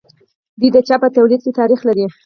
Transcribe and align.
دوی 0.59 0.69
د 0.73 0.77
چای 0.87 0.97
په 1.03 1.07
تولید 1.15 1.41
کې 1.43 1.51
تاریخ 1.59 1.79
لري. 1.89 2.05